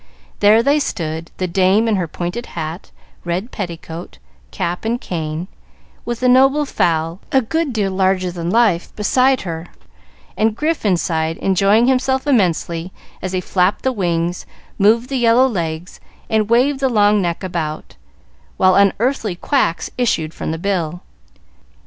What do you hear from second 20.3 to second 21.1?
from the bill.